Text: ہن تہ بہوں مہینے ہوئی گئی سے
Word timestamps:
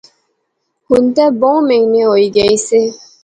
ہن 0.87 1.03
تہ 1.15 1.25
بہوں 1.39 1.61
مہینے 1.69 2.01
ہوئی 2.09 2.27
گئی 2.37 2.55
سے 2.67 2.81